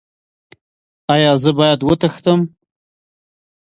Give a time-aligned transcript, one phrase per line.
[1.13, 2.39] ایا زه باید وتښتم؟